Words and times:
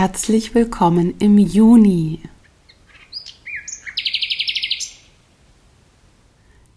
Herzlich 0.00 0.54
willkommen 0.54 1.12
im 1.18 1.36
Juni. 1.36 2.20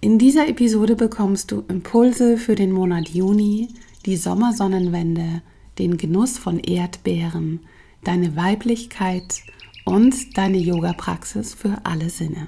In 0.01 0.19
dieser 0.19 0.49
Episode 0.49 0.97
bekommst 0.97 1.49
du 1.49 1.63
Impulse 1.69 2.37
für 2.37 2.55
den 2.55 2.73
Monat 2.73 3.07
Juni, 3.07 3.69
die 4.05 4.17
Sommersonnenwende, 4.17 5.41
den 5.79 5.95
Genuss 5.95 6.37
von 6.37 6.59
Erdbeeren, 6.59 7.61
deine 8.03 8.35
Weiblichkeit 8.35 9.43
und 9.85 10.37
deine 10.37 10.57
Yoga-Praxis 10.57 11.53
für 11.53 11.77
alle 11.85 12.09
Sinne. 12.09 12.47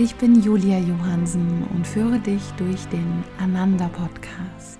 Ich 0.00 0.14
bin 0.14 0.40
Julia 0.40 0.78
Johansen 0.78 1.64
und 1.74 1.84
führe 1.84 2.20
dich 2.20 2.42
durch 2.56 2.84
den 2.86 3.24
Ananda 3.36 3.88
Podcast. 3.88 4.78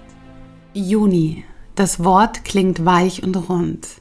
Juni. 0.74 1.42
Das 1.74 2.04
Wort 2.04 2.44
klingt 2.44 2.84
weich 2.84 3.24
und 3.24 3.34
rund. 3.34 4.00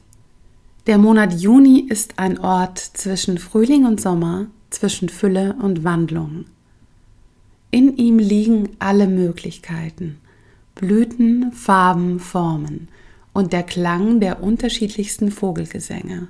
Der 0.86 0.96
Monat 0.96 1.32
Juni 1.34 1.80
ist 1.80 2.20
ein 2.20 2.38
Ort 2.38 2.78
zwischen 2.78 3.38
Frühling 3.38 3.84
und 3.84 4.00
Sommer, 4.00 4.46
zwischen 4.70 5.08
Fülle 5.08 5.56
und 5.60 5.82
Wandlung. 5.82 6.44
In 7.72 7.96
ihm 7.96 8.20
liegen 8.20 8.76
alle 8.78 9.08
Möglichkeiten, 9.08 10.18
Blüten, 10.76 11.50
Farben, 11.50 12.20
Formen 12.20 12.86
und 13.32 13.52
der 13.52 13.64
Klang 13.64 14.20
der 14.20 14.40
unterschiedlichsten 14.40 15.32
Vogelgesänge. 15.32 16.28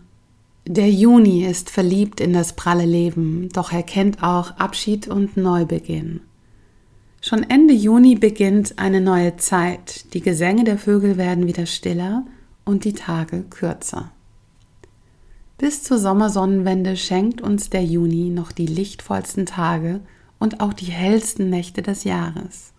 Der 0.70 0.90
Juni 0.90 1.46
ist 1.46 1.70
verliebt 1.70 2.20
in 2.20 2.34
das 2.34 2.52
pralle 2.52 2.84
Leben, 2.84 3.48
doch 3.54 3.72
er 3.72 3.82
kennt 3.82 4.22
auch 4.22 4.50
Abschied 4.58 5.08
und 5.08 5.38
Neubeginn. 5.38 6.20
Schon 7.22 7.42
Ende 7.42 7.72
Juni 7.72 8.16
beginnt 8.16 8.78
eine 8.78 9.00
neue 9.00 9.38
Zeit, 9.38 10.12
die 10.12 10.20
Gesänge 10.20 10.64
der 10.64 10.76
Vögel 10.76 11.16
werden 11.16 11.46
wieder 11.46 11.64
stiller 11.64 12.26
und 12.66 12.84
die 12.84 12.92
Tage 12.92 13.44
kürzer. 13.48 14.12
Bis 15.56 15.84
zur 15.84 15.96
Sommersonnenwende 15.96 16.98
schenkt 16.98 17.40
uns 17.40 17.70
der 17.70 17.84
Juni 17.84 18.28
noch 18.28 18.52
die 18.52 18.66
lichtvollsten 18.66 19.46
Tage 19.46 20.00
und 20.38 20.60
auch 20.60 20.74
die 20.74 20.92
hellsten 20.92 21.48
Nächte 21.48 21.80
des 21.80 22.04
Jahres. 22.04 22.74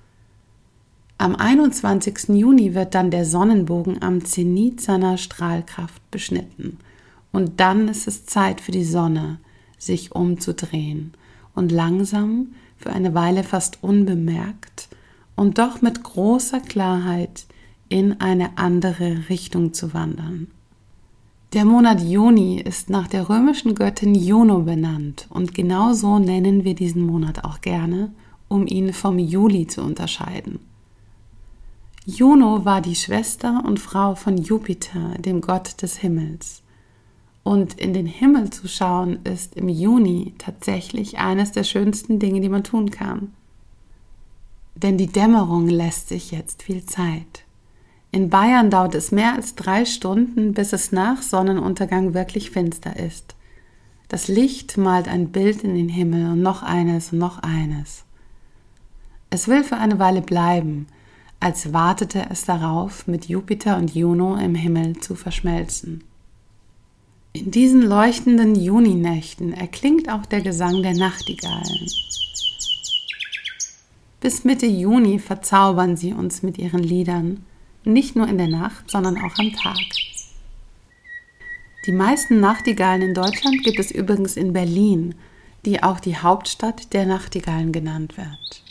Am 1.17 1.35
21. 1.35 2.29
Juni 2.35 2.75
wird 2.75 2.93
dann 2.93 3.09
der 3.09 3.25
Sonnenbogen 3.25 3.99
am 4.03 4.25
Zenit 4.25 4.79
seiner 4.79 5.17
Strahlkraft 5.17 6.11
beschnitten– 6.11 6.77
und 7.31 7.59
dann 7.59 7.87
ist 7.87 8.07
es 8.07 8.25
Zeit 8.25 8.61
für 8.61 8.71
die 8.71 8.83
Sonne, 8.83 9.39
sich 9.77 10.13
umzudrehen 10.13 11.13
und 11.55 11.71
langsam, 11.71 12.53
für 12.77 12.91
eine 12.91 13.13
Weile 13.13 13.43
fast 13.43 13.83
unbemerkt 13.83 14.87
und 15.35 15.57
doch 15.57 15.81
mit 15.81 16.03
großer 16.03 16.61
Klarheit 16.61 17.45
in 17.89 18.21
eine 18.21 18.57
andere 18.57 19.29
Richtung 19.29 19.73
zu 19.73 19.93
wandern. 19.93 20.47
Der 21.53 21.65
Monat 21.65 22.01
Juni 22.01 22.61
ist 22.61 22.89
nach 22.89 23.07
der 23.07 23.27
römischen 23.27 23.73
Göttin 23.73 24.13
Juno 24.13 24.59
benannt 24.59 25.27
und 25.29 25.55
genau 25.55 25.93
so 25.93 26.19
nennen 26.19 26.63
wir 26.63 26.75
diesen 26.75 27.05
Monat 27.05 27.43
auch 27.43 27.61
gerne, 27.61 28.11
um 28.47 28.67
ihn 28.67 28.93
vom 28.93 29.17
Juli 29.17 29.65
zu 29.65 29.81
unterscheiden. 29.81 30.59
Juno 32.05 32.65
war 32.65 32.81
die 32.81 32.95
Schwester 32.95 33.63
und 33.65 33.79
Frau 33.79 34.15
von 34.15 34.37
Jupiter, 34.37 35.15
dem 35.19 35.41
Gott 35.41 35.81
des 35.81 35.97
Himmels. 35.97 36.61
Und 37.49 37.79
in 37.79 37.93
den 37.93 38.05
Himmel 38.05 38.51
zu 38.51 38.67
schauen 38.67 39.17
ist 39.23 39.55
im 39.55 39.69
Juni 39.69 40.35
tatsächlich 40.37 41.17
eines 41.17 41.51
der 41.51 41.63
schönsten 41.63 42.19
Dinge, 42.19 42.41
die 42.41 42.47
man 42.47 42.63
tun 42.63 42.91
kann. 42.91 43.33
Denn 44.75 44.99
die 44.99 45.07
Dämmerung 45.07 45.67
lässt 45.67 46.09
sich 46.09 46.29
jetzt 46.29 46.61
viel 46.61 46.85
Zeit. 46.85 47.45
In 48.11 48.29
Bayern 48.29 48.69
dauert 48.69 48.93
es 48.93 49.11
mehr 49.11 49.33
als 49.33 49.55
drei 49.55 49.85
Stunden, 49.85 50.53
bis 50.53 50.73
es 50.73 50.91
nach 50.91 51.23
Sonnenuntergang 51.23 52.13
wirklich 52.13 52.51
finster 52.51 52.97
ist. 52.97 53.33
Das 54.09 54.27
Licht 54.27 54.77
malt 54.77 55.07
ein 55.07 55.31
Bild 55.31 55.63
in 55.63 55.73
den 55.73 55.89
Himmel 55.89 56.33
und 56.33 56.43
noch 56.43 56.61
eines 56.61 57.13
und 57.13 57.17
noch 57.17 57.39
eines. 57.39 58.03
Es 59.31 59.47
will 59.47 59.63
für 59.63 59.77
eine 59.77 59.97
Weile 59.97 60.21
bleiben, 60.21 60.85
als 61.39 61.73
wartete 61.73 62.27
es 62.29 62.45
darauf, 62.45 63.07
mit 63.07 63.27
Jupiter 63.27 63.77
und 63.77 63.95
Juno 63.95 64.35
im 64.35 64.53
Himmel 64.53 64.99
zu 64.99 65.15
verschmelzen. 65.15 66.03
In 67.31 67.51
diesen 67.51 67.83
leuchtenden 67.83 68.55
Juninächten 68.55 69.53
erklingt 69.53 70.09
auch 70.09 70.25
der 70.25 70.41
Gesang 70.41 70.81
der 70.81 70.95
Nachtigallen. 70.95 71.87
Bis 74.19 74.43
Mitte 74.43 74.65
Juni 74.65 75.19
verzaubern 75.19 75.95
sie 75.95 76.13
uns 76.13 76.41
mit 76.41 76.57
ihren 76.57 76.81
Liedern, 76.81 77.45
nicht 77.83 78.15
nur 78.15 78.27
in 78.27 78.39
der 78.39 78.47
Nacht, 78.47 78.89
sondern 78.89 79.17
auch 79.17 79.37
am 79.37 79.53
Tag. 79.53 79.77
Die 81.85 81.91
meisten 81.91 82.39
Nachtigallen 82.39 83.03
in 83.03 83.13
Deutschland 83.13 83.63
gibt 83.63 83.79
es 83.79 83.91
übrigens 83.91 84.35
in 84.35 84.51
Berlin, 84.51 85.13
die 85.65 85.83
auch 85.83 85.99
die 85.99 86.17
Hauptstadt 86.17 86.93
der 86.93 87.05
Nachtigallen 87.05 87.71
genannt 87.71 88.17
wird. 88.17 88.63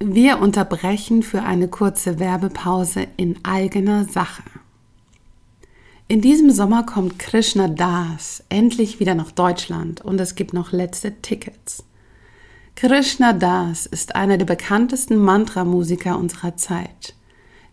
Wir 0.00 0.38
unterbrechen 0.38 1.24
für 1.24 1.42
eine 1.42 1.66
kurze 1.66 2.20
Werbepause 2.20 3.08
in 3.16 3.44
eigener 3.44 4.04
Sache. 4.04 4.44
In 6.06 6.20
diesem 6.20 6.52
Sommer 6.52 6.84
kommt 6.84 7.18
Krishna 7.18 7.66
Das 7.66 8.44
endlich 8.48 9.00
wieder 9.00 9.16
nach 9.16 9.32
Deutschland 9.32 10.00
und 10.00 10.20
es 10.20 10.36
gibt 10.36 10.52
noch 10.52 10.70
letzte 10.70 11.20
Tickets. 11.20 11.82
Krishna 12.76 13.32
Das 13.32 13.86
ist 13.86 14.14
einer 14.14 14.38
der 14.38 14.46
bekanntesten 14.46 15.16
Mantra-Musiker 15.16 16.16
unserer 16.16 16.56
Zeit. 16.56 17.14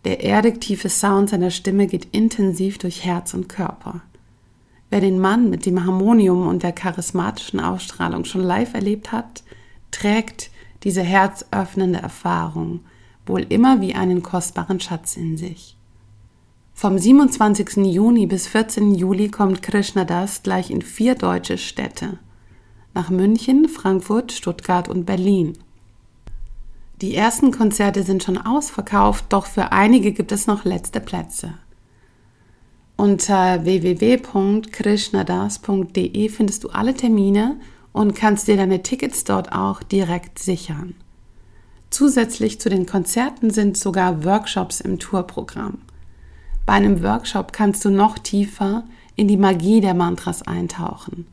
Der 0.04 0.24
erdektive 0.24 0.88
Sound 0.88 1.30
seiner 1.30 1.52
Stimme 1.52 1.86
geht 1.86 2.08
intensiv 2.10 2.78
durch 2.78 3.04
Herz 3.04 3.34
und 3.34 3.48
Körper. 3.48 4.00
Wer 4.90 5.00
den 5.00 5.20
Mann 5.20 5.48
mit 5.48 5.64
dem 5.64 5.86
Harmonium 5.86 6.48
und 6.48 6.64
der 6.64 6.72
charismatischen 6.72 7.60
Ausstrahlung 7.60 8.24
schon 8.24 8.42
live 8.42 8.74
erlebt 8.74 9.12
hat, 9.12 9.44
trägt 9.92 10.50
diese 10.86 11.02
herzöffnende 11.02 11.98
Erfahrung 11.98 12.80
wohl 13.26 13.44
immer 13.48 13.80
wie 13.80 13.96
einen 13.96 14.22
kostbaren 14.22 14.78
Schatz 14.78 15.16
in 15.16 15.36
sich. 15.36 15.76
Vom 16.74 16.96
27. 16.96 17.78
Juni 17.78 18.26
bis 18.26 18.46
14. 18.46 18.94
Juli 18.94 19.28
kommt 19.28 19.62
Krishna 19.62 20.04
Das 20.04 20.44
gleich 20.44 20.70
in 20.70 20.82
vier 20.82 21.16
deutsche 21.16 21.58
Städte. 21.58 22.20
Nach 22.94 23.10
München, 23.10 23.68
Frankfurt, 23.68 24.30
Stuttgart 24.30 24.88
und 24.88 25.06
Berlin. 25.06 25.58
Die 27.00 27.16
ersten 27.16 27.50
Konzerte 27.50 28.04
sind 28.04 28.22
schon 28.22 28.38
ausverkauft, 28.38 29.24
doch 29.30 29.46
für 29.46 29.72
einige 29.72 30.12
gibt 30.12 30.30
es 30.30 30.46
noch 30.46 30.64
letzte 30.64 31.00
Plätze. 31.00 31.54
Unter 32.94 33.64
www.krishnadas.de 33.64 36.28
findest 36.28 36.62
du 36.62 36.68
alle 36.68 36.94
Termine 36.94 37.56
und 37.96 38.14
kannst 38.14 38.46
dir 38.46 38.58
deine 38.58 38.82
Tickets 38.82 39.24
dort 39.24 39.52
auch 39.52 39.82
direkt 39.82 40.38
sichern. 40.38 40.94
Zusätzlich 41.88 42.60
zu 42.60 42.68
den 42.68 42.84
Konzerten 42.84 43.48
sind 43.48 43.78
sogar 43.78 44.22
Workshops 44.22 44.82
im 44.82 44.98
Tourprogramm. 44.98 45.78
Bei 46.66 46.74
einem 46.74 47.02
Workshop 47.02 47.54
kannst 47.54 47.86
du 47.86 47.90
noch 47.90 48.18
tiefer 48.18 48.84
in 49.14 49.28
die 49.28 49.38
Magie 49.38 49.80
der 49.80 49.94
Mantras 49.94 50.42
eintauchen. 50.42 51.26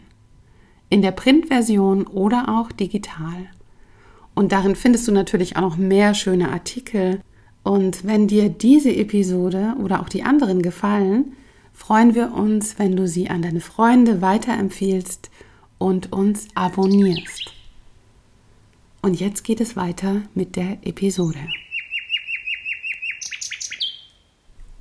In 0.90 1.02
der 1.02 1.12
Printversion 1.12 2.08
oder 2.08 2.50
auch 2.50 2.74
digital. 2.74 3.48
Und 4.34 4.52
darin 4.52 4.76
findest 4.76 5.08
du 5.08 5.14
natürlich 5.14 5.56
auch 5.56 5.62
noch 5.62 5.78
mehr 5.78 6.14
schöne 6.14 6.52
Artikel. 6.52 7.22
Und 7.66 8.06
wenn 8.06 8.28
dir 8.28 8.50
diese 8.50 8.96
Episode 8.96 9.74
oder 9.84 10.00
auch 10.00 10.08
die 10.08 10.22
anderen 10.22 10.62
gefallen, 10.62 11.34
freuen 11.74 12.14
wir 12.14 12.32
uns, 12.32 12.78
wenn 12.78 12.96
du 12.96 13.08
sie 13.08 13.28
an 13.28 13.42
deine 13.42 13.60
Freunde 13.60 14.22
weiterempfiehlst 14.22 15.32
und 15.80 16.14
uns 16.14 16.48
abonnierst. 16.54 17.52
Und 19.02 19.20
jetzt 19.20 19.44
geht 19.44 19.62
es 19.62 19.76
weiter 19.76 20.22
mit 20.36 20.56
der 20.56 20.78
Episode. 20.84 21.40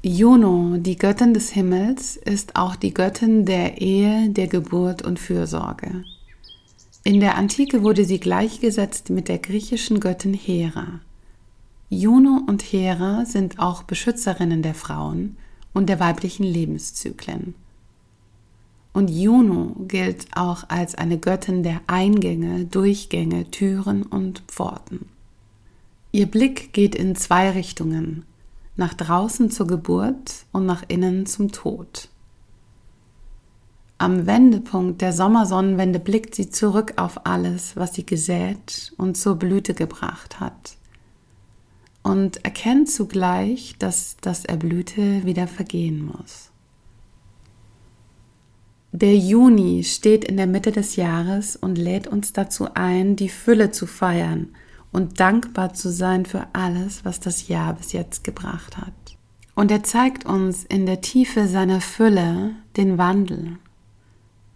Juno, 0.02 0.76
die 0.76 0.96
Göttin 0.96 1.32
des 1.32 1.52
Himmels, 1.52 2.16
ist 2.16 2.54
auch 2.54 2.76
die 2.76 2.92
Göttin 2.92 3.46
der 3.46 3.80
Ehe, 3.80 4.28
der 4.28 4.46
Geburt 4.46 5.00
und 5.00 5.18
Fürsorge. 5.18 6.04
In 7.02 7.20
der 7.20 7.36
Antike 7.36 7.82
wurde 7.82 8.04
sie 8.04 8.20
gleichgesetzt 8.20 9.08
mit 9.08 9.28
der 9.28 9.38
griechischen 9.38 10.00
Göttin 10.00 10.34
Hera. 10.34 11.00
Juno 11.90 12.40
und 12.46 12.62
Hera 12.62 13.24
sind 13.24 13.58
auch 13.58 13.82
Beschützerinnen 13.82 14.62
der 14.62 14.74
Frauen 14.74 15.36
und 15.72 15.88
der 15.88 16.00
weiblichen 16.00 16.44
Lebenszyklen. 16.44 17.54
Und 18.94 19.10
Juno 19.10 19.74
gilt 19.88 20.28
auch 20.36 20.68
als 20.68 20.94
eine 20.94 21.18
Göttin 21.18 21.62
der 21.62 21.80
Eingänge, 21.86 22.64
Durchgänge, 22.64 23.50
Türen 23.50 24.04
und 24.04 24.42
Pforten. 24.46 25.08
Ihr 26.12 26.26
Blick 26.26 26.72
geht 26.72 26.94
in 26.94 27.16
zwei 27.16 27.50
Richtungen, 27.50 28.24
nach 28.76 28.94
draußen 28.94 29.50
zur 29.50 29.66
Geburt 29.66 30.46
und 30.52 30.64
nach 30.64 30.84
innen 30.86 31.26
zum 31.26 31.50
Tod. 31.50 32.08
Am 33.98 34.26
Wendepunkt 34.26 35.02
der 35.02 35.12
Sommersonnenwende 35.12 35.98
blickt 35.98 36.34
sie 36.34 36.50
zurück 36.50 36.94
auf 36.96 37.26
alles, 37.26 37.76
was 37.76 37.94
sie 37.94 38.06
gesät 38.06 38.92
und 38.96 39.16
zur 39.16 39.36
Blüte 39.36 39.74
gebracht 39.74 40.40
hat. 40.40 40.76
Und 42.04 42.44
erkennt 42.44 42.88
zugleich, 42.88 43.74
dass 43.80 44.16
das 44.20 44.44
Erblühte 44.44 45.26
wieder 45.26 45.48
vergehen 45.48 46.04
muss. 46.04 46.50
Der 48.92 49.16
Juni 49.16 49.82
steht 49.82 50.24
in 50.24 50.36
der 50.36 50.46
Mitte 50.46 50.70
des 50.70 50.94
Jahres 50.94 51.56
und 51.56 51.76
lädt 51.76 52.06
uns 52.06 52.32
dazu 52.32 52.68
ein, 52.74 53.16
die 53.16 53.28
Fülle 53.28 53.72
zu 53.72 53.86
feiern 53.88 54.50
und 54.92 55.18
dankbar 55.18 55.74
zu 55.74 55.90
sein 55.90 56.26
für 56.26 56.46
alles, 56.52 57.04
was 57.04 57.18
das 57.18 57.48
Jahr 57.48 57.74
bis 57.74 57.90
jetzt 57.90 58.22
gebracht 58.22 58.76
hat. 58.76 58.92
Und 59.56 59.72
er 59.72 59.82
zeigt 59.82 60.24
uns 60.24 60.62
in 60.62 60.86
der 60.86 61.00
Tiefe 61.00 61.48
seiner 61.48 61.80
Fülle 61.80 62.52
den 62.76 62.96
Wandel 62.96 63.58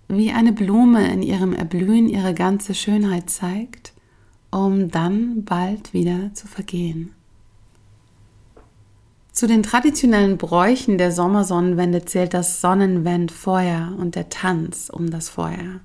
wie 0.09 0.33
eine 0.33 0.53
Blume 0.53 1.13
in 1.13 1.23
ihrem 1.23 1.53
Erblühen 1.53 2.09
ihre 2.09 2.35
ganze 2.35 2.75
Schönheit 2.75 3.29
zeigt, 3.29 3.93
um 4.51 4.91
dann 4.91 5.45
bald 5.45 5.93
wieder 5.93 6.33
zu 6.33 6.47
vergehen. 6.47 7.15
Zu 9.39 9.47
den 9.47 9.63
traditionellen 9.63 10.37
Bräuchen 10.37 10.99
der 10.99 11.13
Sommersonnenwende 11.13 12.05
zählt 12.05 12.35
das 12.35 12.61
Sonnenwendfeuer 12.61 13.95
und 13.97 14.17
der 14.17 14.31
Tanz 14.31 14.91
um 14.93 15.13
das 15.13 15.29
Feuer. 15.29 15.79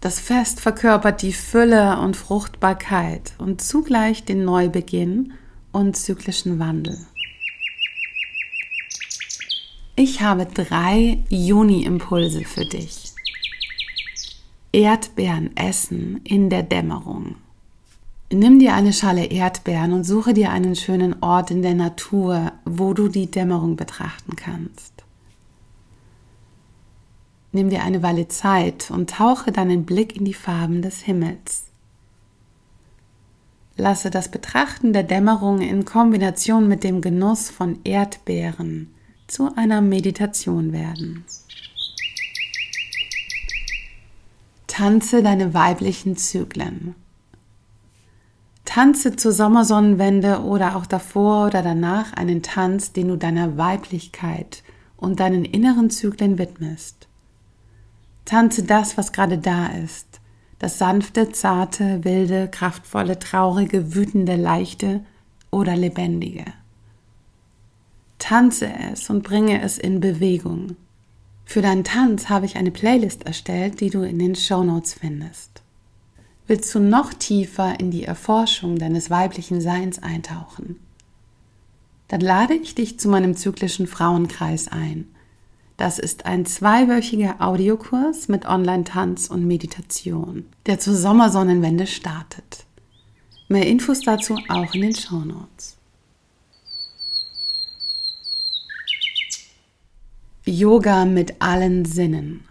Das 0.00 0.20
Fest 0.20 0.60
verkörpert 0.60 1.20
die 1.22 1.32
Fülle 1.32 1.98
und 1.98 2.16
Fruchtbarkeit 2.16 3.32
und 3.38 3.60
zugleich 3.60 4.22
den 4.24 4.44
Neubeginn 4.44 5.32
und 5.72 5.96
zyklischen 5.96 6.60
Wandel. 6.60 6.96
Ich 9.96 10.20
habe 10.20 10.46
drei 10.46 11.18
Juni-Impulse 11.30 12.44
für 12.44 12.64
dich. 12.64 13.12
Erdbeeren 14.70 15.56
essen 15.56 16.20
in 16.22 16.48
der 16.48 16.62
Dämmerung. 16.62 17.34
Nimm 18.34 18.58
dir 18.58 18.74
eine 18.74 18.92
Schale 18.92 19.26
Erdbeeren 19.26 19.92
und 19.92 20.02
suche 20.02 20.34
dir 20.34 20.50
einen 20.50 20.74
schönen 20.74 21.22
Ort 21.22 21.52
in 21.52 21.62
der 21.62 21.74
Natur, 21.74 22.50
wo 22.64 22.92
du 22.92 23.06
die 23.06 23.30
Dämmerung 23.30 23.76
betrachten 23.76 24.34
kannst. 24.34 25.04
Nimm 27.52 27.70
dir 27.70 27.84
eine 27.84 28.02
Weile 28.02 28.26
Zeit 28.26 28.90
und 28.90 29.10
tauche 29.10 29.52
deinen 29.52 29.86
Blick 29.86 30.16
in 30.16 30.24
die 30.24 30.34
Farben 30.34 30.82
des 30.82 31.02
Himmels. 31.02 31.66
Lasse 33.76 34.10
das 34.10 34.28
Betrachten 34.28 34.92
der 34.92 35.04
Dämmerung 35.04 35.60
in 35.60 35.84
Kombination 35.84 36.66
mit 36.66 36.82
dem 36.82 37.02
Genuss 37.02 37.50
von 37.50 37.78
Erdbeeren 37.84 38.92
zu 39.28 39.54
einer 39.54 39.80
Meditation 39.80 40.72
werden. 40.72 41.24
Tanze 44.66 45.22
deine 45.22 45.54
weiblichen 45.54 46.16
Zyklen. 46.16 46.96
Tanze 48.74 49.14
zur 49.14 49.30
Sommersonnenwende 49.30 50.40
oder 50.42 50.74
auch 50.74 50.84
davor 50.84 51.46
oder 51.46 51.62
danach 51.62 52.12
einen 52.14 52.42
Tanz, 52.42 52.90
den 52.90 53.06
du 53.06 53.16
deiner 53.16 53.56
Weiblichkeit 53.56 54.64
und 54.96 55.20
deinen 55.20 55.44
inneren 55.44 55.90
Zyklen 55.90 56.38
widmest. 56.38 57.06
Tanze 58.24 58.64
das, 58.64 58.98
was 58.98 59.12
gerade 59.12 59.38
da 59.38 59.68
ist. 59.68 60.20
Das 60.58 60.78
sanfte, 60.78 61.30
zarte, 61.30 62.02
wilde, 62.02 62.48
kraftvolle, 62.48 63.20
traurige, 63.20 63.94
wütende, 63.94 64.34
leichte 64.34 65.04
oder 65.52 65.76
lebendige. 65.76 66.46
Tanze 68.18 68.72
es 68.90 69.08
und 69.08 69.22
bringe 69.22 69.62
es 69.62 69.78
in 69.78 70.00
Bewegung. 70.00 70.74
Für 71.44 71.62
deinen 71.62 71.84
Tanz 71.84 72.28
habe 72.28 72.46
ich 72.46 72.56
eine 72.56 72.72
Playlist 72.72 73.24
erstellt, 73.24 73.80
die 73.80 73.90
du 73.90 74.02
in 74.02 74.18
den 74.18 74.34
Show 74.34 74.64
Notes 74.64 74.94
findest. 74.94 75.63
Willst 76.46 76.74
du 76.74 76.78
noch 76.78 77.14
tiefer 77.14 77.80
in 77.80 77.90
die 77.90 78.04
Erforschung 78.04 78.78
deines 78.78 79.08
weiblichen 79.08 79.62
Seins 79.62 80.02
eintauchen? 80.02 80.78
Dann 82.08 82.20
lade 82.20 82.52
ich 82.54 82.74
dich 82.74 83.00
zu 83.00 83.08
meinem 83.08 83.34
zyklischen 83.34 83.86
Frauenkreis 83.86 84.68
ein. 84.68 85.08
Das 85.78 85.98
ist 85.98 86.26
ein 86.26 86.44
zweiwöchiger 86.44 87.36
Audiokurs 87.40 88.28
mit 88.28 88.44
Online-Tanz 88.44 89.28
und 89.28 89.46
Meditation, 89.46 90.44
der 90.66 90.78
zur 90.78 90.94
Sommersonnenwende 90.94 91.86
startet. 91.86 92.66
Mehr 93.48 93.66
Infos 93.66 94.00
dazu 94.00 94.38
auch 94.48 94.74
in 94.74 94.82
den 94.82 94.94
Show 94.94 95.20
Notes. 95.20 95.76
Yoga 100.44 101.06
mit 101.06 101.40
allen 101.40 101.86
Sinnen. 101.86 102.46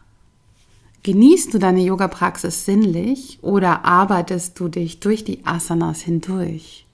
Genießt 1.03 1.53
du 1.53 1.59
deine 1.59 1.81
Yoga-Praxis 1.81 2.63
sinnlich 2.63 3.39
oder 3.41 3.83
arbeitest 3.83 4.57
du 4.57 4.69
dich 4.69 5.01
durch 5.01 5.25
die 5.25 5.45
Asanas 5.45 6.01
hindurch? 6.01 6.87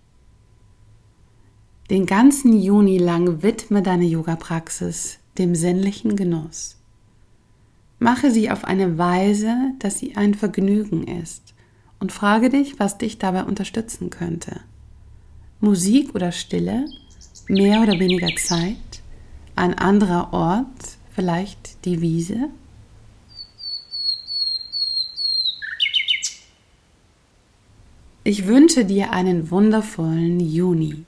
Den 1.92 2.08
ganzen 2.08 2.60
Juni 2.60 2.98
lang 2.98 3.44
widme 3.44 3.84
deine 3.84 4.06
Yoga-Praxis 4.06 5.20
dem 5.38 5.54
sinnlichen 5.54 6.16
Genuss. 6.16 6.76
Mache 8.00 8.32
sie 8.32 8.50
auf 8.50 8.66
eine 8.66 8.98
Weise, 8.98 9.56
dass 9.78 10.00
sie 10.00 10.16
ein 10.16 10.34
Vergnügen 10.34 11.04
ist 11.04 11.54
und 12.00 12.12
frage 12.12 12.50
dich, 12.50 12.80
was 12.80 12.98
dich 12.98 13.20
dabei 13.20 13.44
unterstützen 13.44 14.10
könnte. 14.10 14.62
Musik 15.60 16.16
oder 16.16 16.32
Stille, 16.32 16.86
mehr 17.48 17.82
oder 17.82 18.00
weniger 18.00 18.36
Zeit, 18.38 18.76
ein 19.56 19.74
anderer 19.78 20.34
Ort, 20.34 20.98
vielleicht 21.14 21.86
die 21.86 22.02
Wiese? 22.02 22.50
Ich 28.32 28.46
wünsche 28.46 28.86
dir 28.86 29.12
einen 29.12 29.50
wundervollen 29.50 30.40
Juni. 30.40 31.04